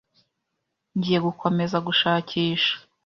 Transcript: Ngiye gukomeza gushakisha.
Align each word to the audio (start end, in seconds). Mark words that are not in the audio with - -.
Ngiye 0.97 1.19
gukomeza 1.27 1.77
gushakisha. 1.87 2.73